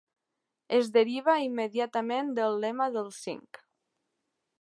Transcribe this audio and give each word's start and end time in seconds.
Es 0.77 0.87
deriva 0.95 1.35
immediatament 1.47 2.31
del 2.39 2.57
lema 2.65 2.89
dels 2.97 3.21
cinc. 3.27 3.61